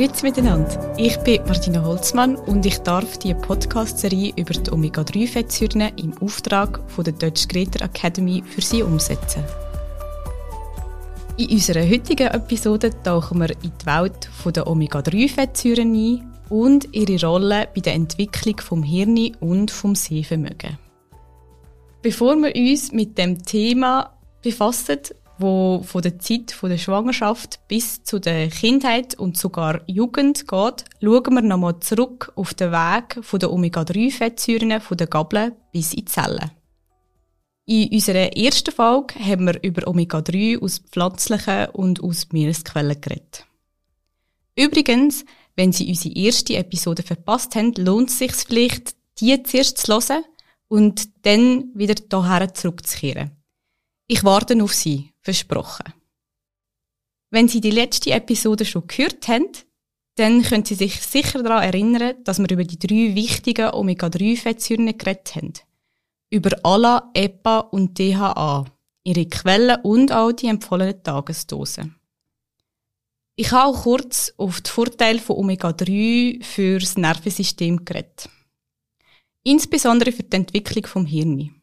[0.00, 0.94] Grüezi miteinander.
[0.96, 7.04] Ich bin Martina Holzmann und ich darf die Podcast-Serie über die Omega-3-Fettsäuren im Auftrag von
[7.04, 9.44] der Deutsch Greta Academy für Sie umsetzen.
[11.36, 17.68] In unserer heutigen Episode tauchen wir in die Welt der Omega-3-Fettsäuren ein und ihre Rolle
[17.74, 20.78] bei der Entwicklung vom Hirn und vom Sehvermögen.
[22.00, 25.00] Bevor wir uns mit dem Thema befassen,
[25.40, 30.84] wo von der Zeit von der Schwangerschaft bis zu der Kindheit und sogar Jugend geht,
[31.00, 36.00] schauen wir nochmal zurück auf den Weg von der Omega-3-Fettsäuren von der Gabel bis in
[36.00, 36.50] die Zellen.
[37.66, 43.46] In unserer ersten Folge haben wir über Omega-3 aus pflanzlichen und aus Meeresquellen geredet.
[44.56, 45.24] Übrigens,
[45.56, 50.24] wenn Sie unsere erste Episode verpasst haben, lohnt es sich vielleicht, die zuerst zu hören
[50.68, 53.39] und dann wieder hierher zurückzukehren.
[54.12, 55.94] Ich warte auf Sie, versprochen.
[57.30, 59.46] Wenn Sie die letzte Episode schon gehört haben,
[60.16, 65.36] dann können Sie sich sicher daran erinnern, dass wir über die drei wichtigen Omega-3-Fettsäuren geredet
[65.36, 65.52] haben.
[66.28, 68.64] Über ALA, EPA und DHA,
[69.04, 71.94] ihre Quellen und auch die empfohlenen Tagesdosen.
[73.36, 78.28] Ich habe auch kurz auf die Vorteile von Omega-3 fürs Nervensystem geredet.
[79.44, 81.59] Insbesondere für die Entwicklung vom Hirn.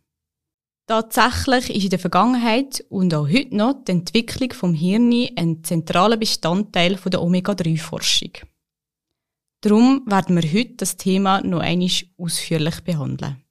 [0.88, 6.16] Tatsächlich ist in der Vergangenheit und auch heute noch die Entwicklung vom Hirn ein zentraler
[6.16, 8.32] Bestandteil der Omega-3-Forschung.
[9.60, 13.44] Darum werden wir heute das Thema noch einmal ausführlich behandeln.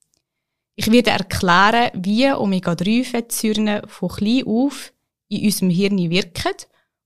[0.76, 4.94] Ich werde erklären, wie Omega-3-Fettsäuren von klein auf
[5.28, 6.54] in unserem Hirn wirken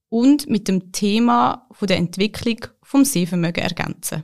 [0.07, 4.23] und mit dem Thema der Entwicklung vom Sehvermögen ergänzen.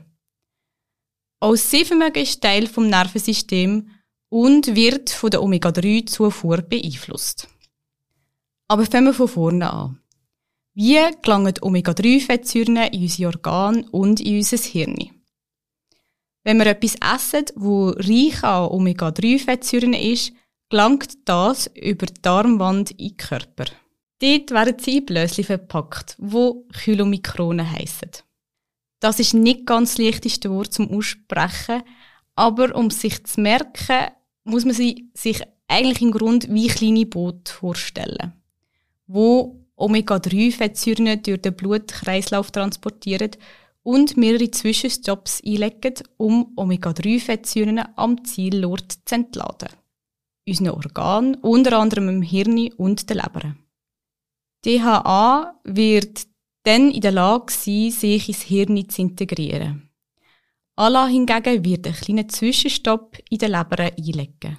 [1.40, 3.84] Auch das Sehvermögen ist Teil vom Nervensystems
[4.28, 7.48] und wird von der Omega-3-Zufuhr beeinflusst.
[8.68, 10.00] Aber fangen wir von vorne an.
[10.74, 15.10] Wie gelangen Omega-3-Fettsäuren in unsere Organe und in unser Hirn?
[16.44, 20.32] Wenn wir etwas essen, wo reich an Omega-3-Fettsäuren ist,
[20.68, 23.64] gelangt das über die Darmwand in den Körper.
[24.20, 28.10] Dort werden sie in Blösli verpackt, wo Chylomikronen heissen.
[29.00, 31.82] Das ist nicht ganz das leichteste Wort zum Aussprechen,
[32.34, 34.10] aber um sich zu merken,
[34.48, 38.32] muss man sich eigentlich im Grund wie kleine Boote vorstellen,
[39.06, 43.30] wo Omega-3-Fettsäuren durch den Blutkreislauf transportieren
[43.82, 49.68] und mehrere Zwischenstopps einlegen, um Omega-3-Fettsäuren am Zielort zu entladen.
[50.46, 53.54] Unseren Organ, unter anderem im Hirn und der Leber.
[54.64, 56.26] DHA wird
[56.64, 59.87] dann in der Lage sein, sich ins Hirn zu integrieren.
[60.78, 64.58] ALA hingegen wird einen kleinen Zwischenstopp in der Leber einlegen.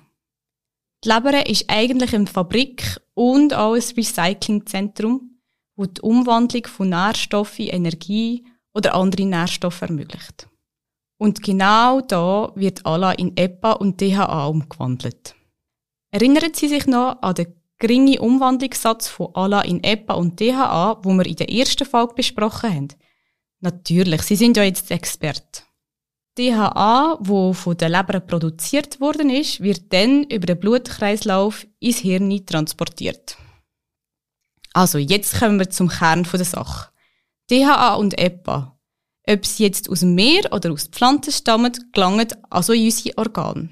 [1.02, 5.40] Die Leber ist eigentlich eine Fabrik und auch ein Recyclingzentrum,
[5.78, 10.50] wo die Umwandlung von Nährstoffen Energie oder andere Nährstoffe ermöglicht.
[11.18, 15.36] Und genau da wird ALA in EPA und DHA umgewandelt.
[16.12, 21.14] Erinnern Sie sich noch an den geringen Umwandlungssatz von ALA in EPA und DHA, wo
[21.14, 22.88] wir in der ersten Folge besprochen haben?
[23.62, 25.69] Natürlich, Sie sind ja jetzt Experte.
[26.40, 32.46] DHA, wo von der Leber produziert worden ist, wird dann über den Blutkreislauf ins Hirn
[32.46, 33.38] transportiert.
[34.74, 36.92] Also, jetzt kommen wir zum Kern der Sache.
[37.52, 38.80] DHA und EPA.
[39.28, 43.70] Ob sie jetzt aus dem Meer oder aus Pflanzen stammen, gelangen also in unsere Organe.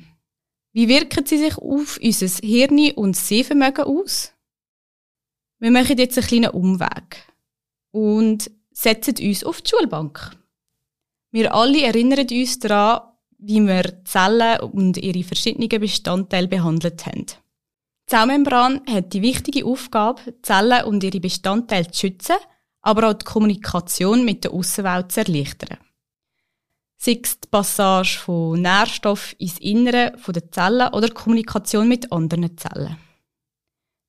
[0.74, 4.34] Wie wirken sie sich auf unser Hirn und Sehvermögen aus?
[5.60, 7.34] Wir machen jetzt einen kleinen Umweg
[7.92, 10.38] und setzen uns auf die Schulbank.
[11.32, 13.02] Wir alle erinnern uns daran,
[13.40, 17.26] wie wir Zellen und ihre verschiedenen Bestandteile behandelt haben.
[17.26, 17.36] Die
[18.08, 22.38] Zellmembran hat die wichtige Aufgabe, Zellen und ihre Bestandteile zu schützen,
[22.82, 25.78] aber auch die Kommunikation mit der Außenwelt zu erleichtern.
[27.00, 32.58] Sei es die Passage von Nährstoffen ins Innere der Zellen oder die Kommunikation mit anderen
[32.58, 32.98] Zellen.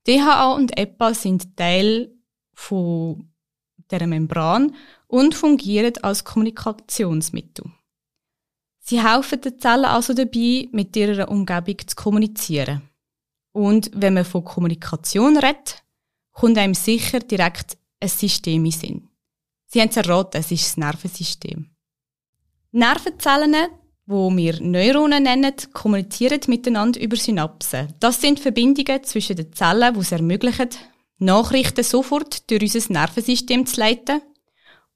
[0.07, 2.11] DHA und EPA sind Teil
[2.55, 3.31] von
[3.91, 4.75] der Membran
[5.07, 7.65] und fungieren als Kommunikationsmittel.
[8.81, 12.83] Sie helfen den Zellen also dabei, mit ihrer Umgebung zu kommunizieren.
[13.53, 15.83] Und wenn man von Kommunikation redet,
[16.33, 19.09] kommt einem sicher direkt ein System in Sinn.
[19.67, 21.69] Sie haben es erraten, es ist das Nervensystem.
[22.71, 23.69] Nervenzellen,
[24.07, 27.93] wo wir Neuronen nennen, kommunizieren miteinander über Synapsen.
[28.01, 30.71] Das sind Verbindungen zwischen den Zellen, die es ermöglichen,
[31.19, 34.23] Nachrichten sofort durch unser Nervensystem zu leiten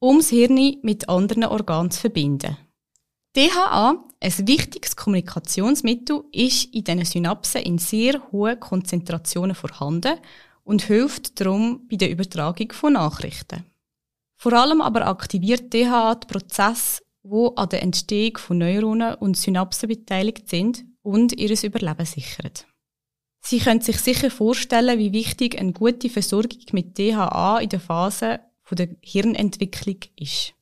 [0.03, 2.57] um das Hirn mit anderen Organen zu verbinden.
[3.37, 10.19] DHA, ein wichtiges Kommunikationsmittel, ist in diesen Synapsen in sehr hohen Konzentrationen vorhanden
[10.65, 13.65] und hilft darum bei der Übertragung von Nachrichten.
[14.39, 19.89] Vor allem aber aktiviert DHA die Prozesse, wo an der Entstehung von Neuronen und Synapsen
[19.89, 22.51] beteiligt sind und ihres Überleben sichern.
[23.45, 28.41] Sie können sich sicher vorstellen, wie wichtig eine gute Versorgung mit DHA in der Phase
[28.71, 30.55] der Hirnentwicklung ist.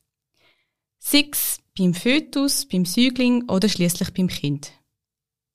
[0.99, 4.73] Sei es beim Fötus, beim Säugling oder schließlich beim Kind.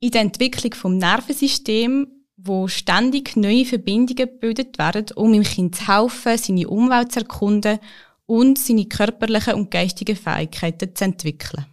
[0.00, 2.06] In der Entwicklung vom Nervensystem,
[2.36, 7.78] wo ständig neue Verbindungen gebildet werden, um dem Kind zu helfen, seine Umwelt zu erkunden
[8.24, 11.66] und seine körperlichen und geistigen Fähigkeiten zu entwickeln.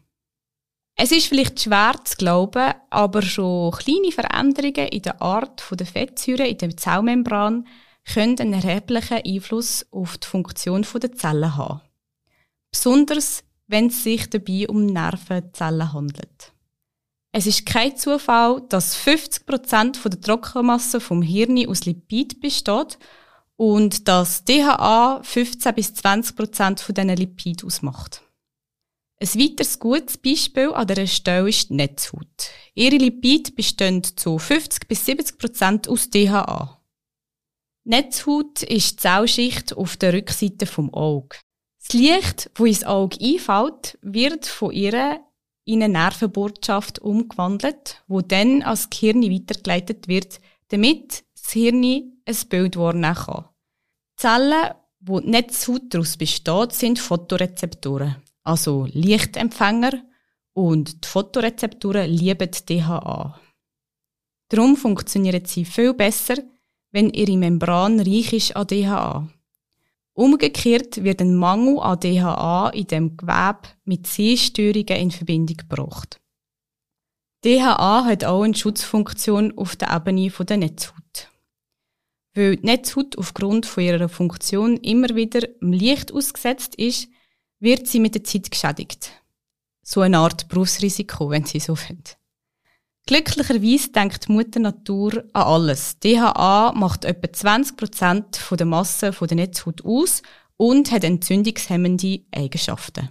[0.96, 6.46] Es ist vielleicht schwer zu glauben, aber schon kleine Veränderungen in der Art der Fettsäuren
[6.46, 7.68] in der Zellmembran
[8.14, 11.82] können einen erheblichen Einfluss auf die Funktion der Zellen haben.
[12.72, 16.54] Besonders, wenn es sich dabei um Nervenzellen handelt.
[17.32, 23.00] Es ist kein Zufall, dass 50% der Trockenmasse vom Hirn aus Lipid besteht
[23.56, 28.22] und dass DHA 15 bis 20 Prozent von diesen Lipiden ausmacht.
[29.20, 32.50] Ein weiteres gutes Beispiel an dieser Stelle ist die Netzhaut.
[32.74, 36.82] Ihre Lipide bestehen zu 50 bis 70 Prozent aus DHA.
[37.86, 41.38] Netzhaut ist die Zellschicht auf der Rückseite vom Auge.
[41.80, 45.20] Das Licht, das ins Auge einfällt, wird von ihr
[45.66, 50.40] in eine Nervenbotschaft umgewandelt, wo dann als Gehirn weitergeleitet wird,
[50.70, 53.46] damit das Hirn ein Bild wahrnehmen kann.
[53.46, 60.04] Die Zellen, wo die Netzhaut daraus besteht, sind Fotorezeptoren, also Lichtempfänger,
[60.54, 63.40] und die Fotorezeptoren lieben DHA.
[64.50, 66.36] Darum funktionieren sie viel besser,
[66.92, 69.28] wenn ihre Membran reich ist an DHA.
[70.14, 76.20] Umgekehrt wird ein Mangel an DHA in dem Gewebe mit Sehstörungen in Verbindung gebracht.
[77.44, 81.30] DHA hat auch eine Schutzfunktion auf der Ebene der Netzhaut.
[82.36, 87.10] Weil die Netzhaut aufgrund ihrer Funktion immer wieder im Licht ausgesetzt ist,
[87.64, 89.10] wird sie mit der Zeit geschädigt.
[89.82, 92.04] So eine Art Berufsrisiko, wenn Sie so wollen.
[93.06, 96.00] Glücklicherweise denkt Mutter Natur an alles.
[96.00, 100.22] DHA macht etwa 20% der Masse der Netzhaut aus
[100.58, 103.10] und hat entzündungshemmende Eigenschaften.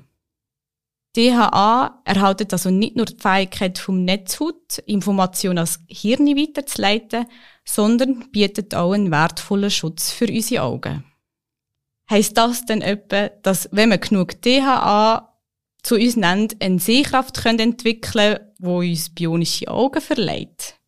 [1.14, 7.26] DHA erhaltet also nicht nur die Fähigkeit vom Netzhaut, Informationen ans Hirn weiterzuleiten,
[7.66, 11.04] sondern bietet auch einen wertvollen Schutz für unsere Augen.
[12.12, 15.34] Heißt das denn etwa, dass wenn man genug DHA
[15.82, 20.78] zu uns nennt, eine Sehkraft können entwickeln wo uns bionische Augen verleiht?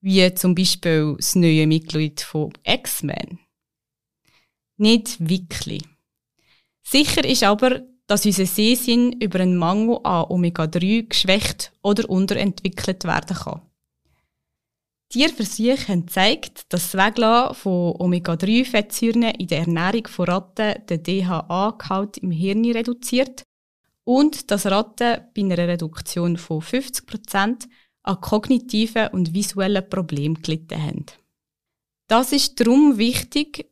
[0.00, 3.40] Wie zum Beispiel das neue Mitglied von X-Men.
[4.76, 5.82] Nicht wirklich.
[6.84, 13.36] Sicher ist aber, dass unser Sehsinn über einen Mangel an Omega-3 geschwächt oder unterentwickelt werden
[13.36, 13.62] kann.
[15.10, 22.18] Tierversuche haben gezeigt, dass das Weglassen von Omega-3-Fettsäuren in der Ernährung von Ratten den DHA-Gehalt
[22.18, 23.42] im Hirn reduziert
[24.04, 27.68] und dass Ratten bei einer Reduktion von 50 Prozent
[28.04, 31.06] an kognitiven und visuellen Problemen gelitten haben.
[32.06, 33.68] Das ist darum wichtig,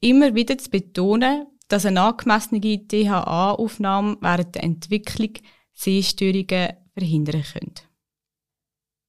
[0.00, 5.34] immer wieder zu betonen, dass eine angemessene DHA-Aufnahme während der Entwicklung
[5.72, 7.84] Sehstörungen verhindern könnte.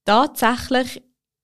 [0.05, 1.01] Tatsächlich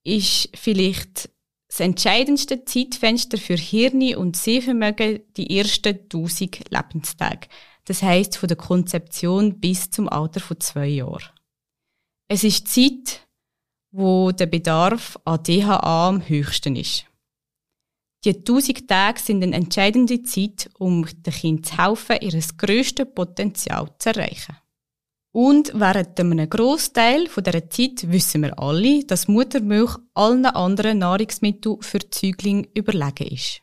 [0.08, 1.30] ist vielleicht
[1.68, 7.50] das entscheidendste Zeitfenster für Hirn und Sehvermögen die ersten 1000 Lebenstage.
[7.84, 11.30] Das heißt von der Konzeption bis zum Alter von zwei Jahren.
[12.30, 13.28] Es ist die Zeit,
[13.92, 17.06] wo der Bedarf an DHA am höchsten ist.
[18.24, 23.94] Die 1000 Tage sind eine entscheidende Zeit, um den Kindern zu helfen, ihr grösstes Potenzial
[24.00, 24.56] zu erreichen.
[25.40, 32.00] Und während einem Großteil dieser Zeit wissen wir alle, dass Muttermilch allen anderen Nahrungsmitteln für
[32.00, 33.62] die Säuglinge überlegen ist.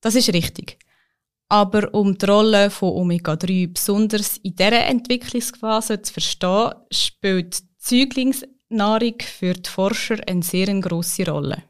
[0.00, 0.78] Das ist richtig.
[1.50, 9.16] Aber um die Rolle von Omega-3 besonders in dieser Entwicklungsphase zu verstehen, spielt die Säuglingsnahrung
[9.20, 11.64] für die Forscher eine sehr grosse Rolle.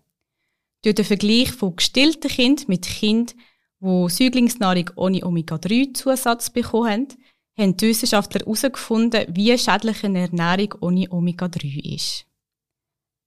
[0.83, 3.37] Durch den Vergleich von gestillten Kindern mit Kindern,
[3.81, 7.09] die Säuglingsnahrung ohne Omega-3-Zusatz bekommen haben,
[7.59, 12.27] haben die Wissenschaftler herausgefunden, wie schädlich eine Ernährung ohne Omega-3 ist.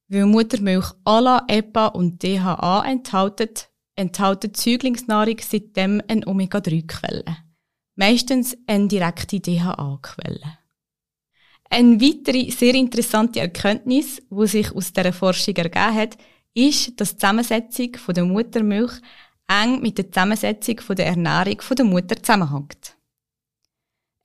[0.08, 7.38] Weil Muttermilch ALA, EPA und DHA enthält die Säuglingsnahrung seitdem eine Omega-3-Quelle.
[7.96, 10.58] Meistens eine direkte DHA-Quelle.
[11.70, 16.18] Eine weitere sehr interessante Erkenntnis, die sich aus dieser Forschung ergeben hat,
[16.54, 18.94] ist, dass die Zusammensetzung der Muttermilch
[19.48, 22.95] eng mit der Zusammensetzung der Ernährung der Mutter zusammenhängt.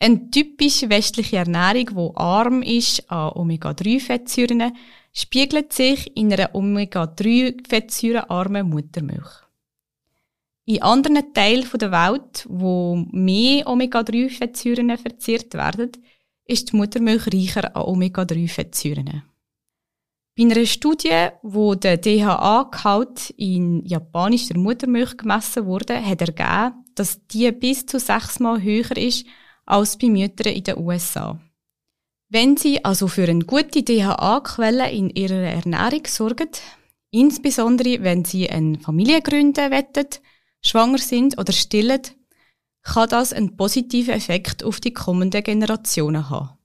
[0.02, 4.74] Eine typisch westliche Ernährung, die arm ist an Omega-3-Fettsäuren,
[5.12, 9.28] spiegelt sich in einer Omega-3-fettsäurenarmen Muttermilch.
[10.64, 15.92] In anderen Teilen der Welt, wo mehr Omega-3-Fettsäuren verzehrt werden,
[16.46, 19.22] ist die Muttermilch reicher an Omega-3-Fettsäuren.
[20.34, 27.52] Bei einer Studie, wo der DHA-Gehalt in japanischer Muttermilch gemessen wurde, hat ergeben, dass die
[27.52, 29.26] bis zu sechsmal höher ist
[29.70, 31.38] als bei Müttern in den USA.
[32.28, 36.50] Wenn Sie also für eine gute DHA-Quelle in Ihrer Ernährung sorgen,
[37.10, 40.06] insbesondere wenn Sie eine Familie gründen wollen,
[40.62, 42.02] schwanger sind oder stillen,
[42.82, 46.56] kann das einen positiven Effekt auf die kommenden Generationen haben.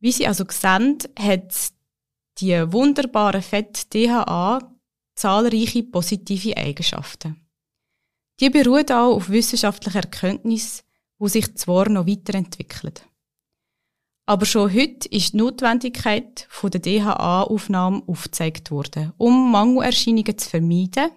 [0.00, 1.54] Wie Sie also sehen, hat
[2.38, 4.60] die wunderbare Fett DHA
[5.16, 7.48] zahlreiche positive Eigenschaften.
[8.40, 10.84] Die beruht auch auf wissenschaftlicher Erkenntnis,
[11.18, 12.94] wo sich zwar noch weiterentwickeln.
[14.26, 21.10] Aber schon heute ist die Notwendigkeit von der DHA-Aufnahme aufgezeigt worden, um Mangelerscheinungen zu vermeiden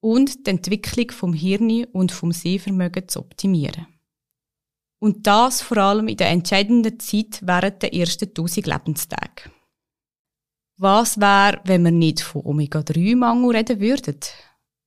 [0.00, 3.86] und die Entwicklung vom Hirn und vom Sehvermögen zu optimieren.
[4.98, 9.50] Und das vor allem in der entscheidenden Zeit während der ersten 1000 Lebenstage.
[10.78, 14.18] Was wäre, wenn wir nicht von Omega-3-Mangel reden würden?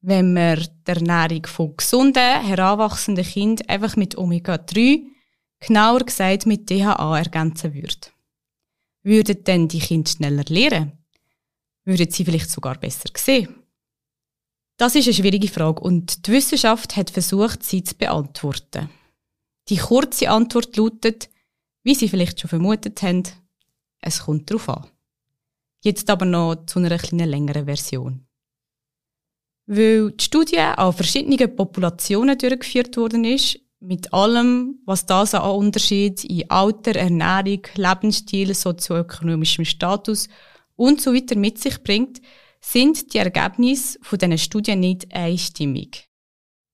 [0.08, 5.02] Wenn wir die Ernährung von gesunden, heranwachsenden Kindern einfach mit Omega-3
[5.60, 8.12] genauer gesagt mit DHA ergänzen würde.
[9.02, 10.92] Würden denn die Kinder schneller lernen?
[11.86, 13.56] Würden sie vielleicht sogar besser sehen?
[14.78, 18.92] Das ist eine schwierige Frage und die Wissenschaft hat versucht, sie zu beantworten.
[19.70, 21.32] Die kurze Antwort lautet,
[21.82, 23.24] wie Sie vielleicht schon vermutet haben,
[24.02, 24.88] es kommt darauf an.
[25.84, 28.25] Jetzt aber noch zu einer kleinen längeren Version.
[29.68, 36.24] Weil die Studie an verschiedenen Populationen durchgeführt worden ist, mit allem, was das an Unterschied
[36.24, 40.28] in Alter, Ernährung, Lebensstil, sozioökonomischem Status
[40.76, 42.22] und so weiter mit sich bringt,
[42.62, 46.10] sind die Ergebnisse von diesen Studien nicht einstimmig.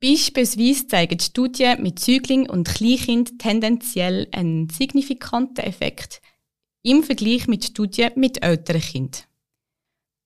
[0.01, 6.21] Beispielsweise zeigen Studien mit Säuglingen und Kleinkind tendenziell einen signifikanten Effekt
[6.81, 9.21] im Vergleich mit Studien mit älteren Kindern.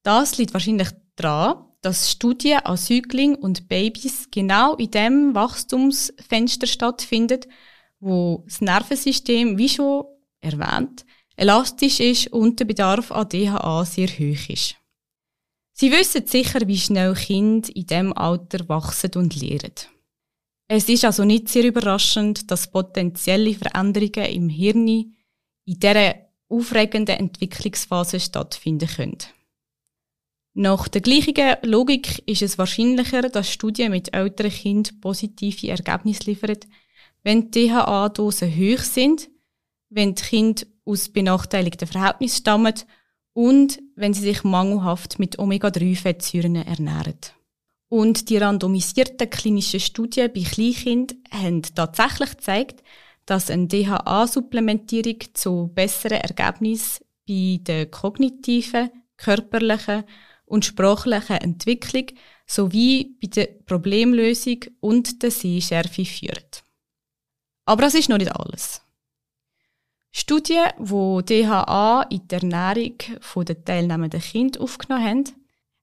[0.03, 7.41] Das liegt wahrscheinlich daran, dass Studien an Säuglingen und Babys genau in dem Wachstumsfenster stattfinden,
[7.99, 10.05] wo das Nervensystem, wie schon
[10.41, 14.77] erwähnt, elastisch ist und der Bedarf an DHA sehr hoch ist.
[15.73, 19.75] Sie wissen sicher, wie schnell Kinder in diesem Alter wachsen und lernen.
[20.67, 25.15] Es ist also nicht sehr überraschend, dass potenzielle Veränderungen im Hirn in
[25.67, 26.15] dieser
[26.49, 29.17] aufregenden Entwicklungsphase stattfinden können.
[30.57, 36.59] Nach der gleichen Logik ist es wahrscheinlicher, dass Studien mit älteren Kindern positive Ergebnisse liefern,
[37.23, 39.29] wenn die DHA-Dosen hoch sind,
[39.89, 42.73] wenn die Kinder aus benachteiligten Verhältnissen stammen
[43.33, 47.19] und wenn sie sich mangelhaft mit Omega-3-Fettsäuren ernähren.
[47.89, 52.81] Und die randomisierten klinischen Studien bei Kleinkindern haben tatsächlich gezeigt,
[53.25, 60.05] dass eine DHA-Supplementierung zu besseren Ergebnissen bei der kognitiven, körperlichen
[60.45, 62.07] und sprachlichen Entwicklung
[62.45, 66.63] sowie bei der Problemlösung und der Sehschärfe führt.
[67.65, 68.81] Aber das ist noch nicht alles.
[70.11, 72.95] Studien, die DHA in der Ernährung
[73.35, 75.23] der teilnehmenden Kinder aufgenommen haben,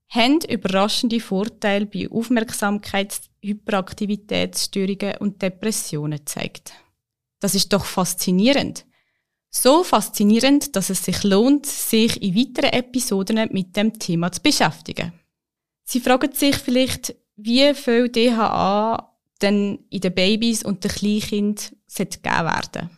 [0.08, 6.72] haben überraschende Vorteile bei Aufmerksamkeits-, Hyperaktivitätsstörungen und Depressionen gezeigt.
[7.40, 8.86] Das ist doch faszinierend.
[9.54, 15.12] So faszinierend, dass es sich lohnt, sich in weiteren Episoden mit dem Thema zu beschäftigen.
[15.84, 22.24] Sie fragen sich vielleicht, wie viel DHA denn in den Babys und den Kleinkind gegeben
[22.24, 22.90] werden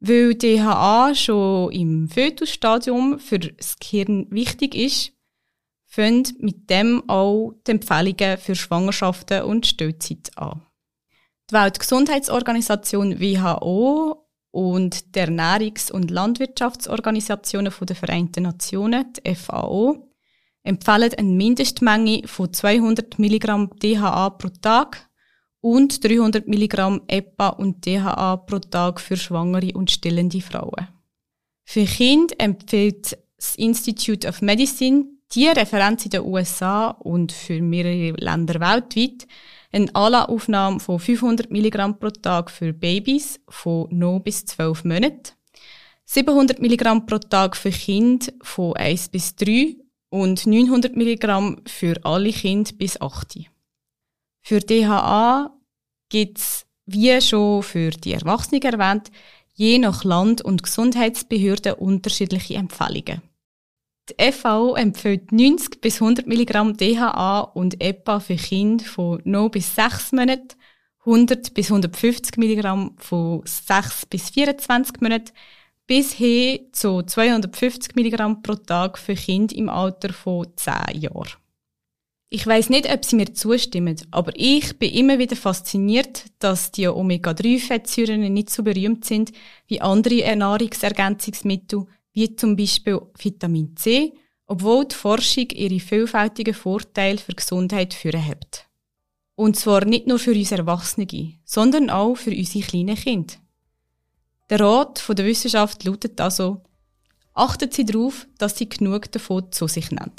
[0.00, 5.12] Weil DHA schon im Fötusstadium für das Gehirn wichtig ist,
[5.86, 10.62] fangen mit dem auch die Empfehlungen für Schwangerschaften und Stillzeit an.
[11.48, 20.10] Die Weltgesundheitsorganisation WHO und der Ernährungs- und Landwirtschaftsorganisationen der Vereinten Nationen, die FAO,
[20.62, 25.08] empfehlen eine Mindestmenge von 200 Milligramm DHA pro Tag
[25.60, 30.88] und 300 Milligramm EPA und DHA pro Tag für schwangere und stillende Frauen.
[31.64, 38.12] Für Kinder empfiehlt das Institute of Medicine die Referenz in den USA und für mehrere
[38.16, 39.26] Länder weltweit
[39.72, 45.32] eine ALA-Aufnahme von 500 Milligramm pro Tag für Babys von 9 bis 12 Monaten,
[46.04, 49.76] 700 Milligramm pro Tag für Kinder von 1 bis 3
[50.10, 53.50] und 900 Milligramm für alle Kinder bis 8.
[54.42, 55.54] Für DHA
[56.08, 59.12] gibt es, wie schon für die Erwachsenen erwähnt,
[59.54, 63.29] je nach Land und Gesundheitsbehörde unterschiedliche Empfehlungen.
[64.08, 69.74] Die FAO empfiehlt 90 bis 100 Milligramm DHA und EPA für Kinder von 0 bis
[69.74, 70.56] 6 Monaten,
[71.00, 75.32] 100 bis 150 Milligramm von 6 bis 24 Monaten,
[75.86, 81.30] bis hin zu 250 Milligramm pro Tag für Kinder im Alter von 10 Jahren.
[82.32, 86.86] Ich weiß nicht, ob Sie mir zustimmen, aber ich bin immer wieder fasziniert, dass die
[86.86, 89.32] Omega-3-Fettsäuren nicht so berühmt sind
[89.66, 94.12] wie andere Nahrungsergänzungsmittel, wie zum Beispiel Vitamin C,
[94.46, 98.66] obwohl die Forschung ihre vielfältigen Vorteile für die Gesundheit führen hat.
[99.36, 101.06] Und zwar nicht nur für uns Erwachsene,
[101.44, 103.34] sondern auch für unsere kleinen Kinder.
[104.50, 106.62] Der Rat der Wissenschaft lautet also,
[107.32, 110.10] achten Sie darauf, dass Sie genug davon zu sich nehmen.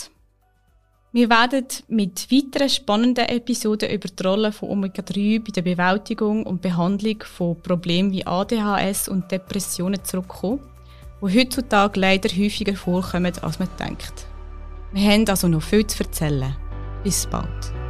[1.12, 6.62] Wir werden mit weiteren spannenden Episoden über die Rolle von Omega-3 bei der Bewältigung und
[6.62, 10.62] Behandlung von Problemen wie ADHS und Depressionen zurückkommen,
[11.22, 14.26] die heutzutage leider häufiger vorkommen, als man denkt.
[14.92, 16.56] Wir haben also noch viel zu erzählen.
[17.04, 17.81] Bis bald.